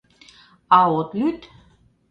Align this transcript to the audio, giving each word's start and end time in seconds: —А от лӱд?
—А 0.79 0.81
от 0.97 1.09
лӱд? 1.19 1.39